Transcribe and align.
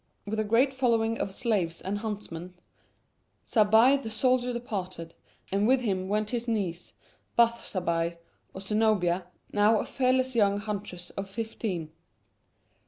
With 0.25 0.39
a 0.39 0.43
great 0.43 0.73
following 0.73 1.19
of 1.19 1.31
slaves 1.31 1.79
and 1.79 1.99
huntsmen, 1.99 2.55
Zabbai 3.45 4.01
the 4.01 4.09
soldier 4.09 4.51
departed, 4.51 5.13
and 5.51 5.67
with 5.67 5.81
him 5.81 6.07
went 6.07 6.31
his 6.31 6.47
niece, 6.47 6.95
Bath 7.35 7.61
Zabbai, 7.63 8.17
or 8.51 8.61
Zenobia, 8.61 9.27
now 9.53 9.77
a 9.77 9.85
fearless 9.85 10.35
young 10.35 10.57
huntress 10.57 11.11
of 11.11 11.29
fifteen. 11.29 11.91